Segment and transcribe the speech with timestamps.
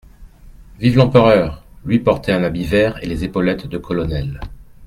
[0.79, 4.39] «Vive l'Empereur!» Lui portait un habit vert et les épaulettes de colonel.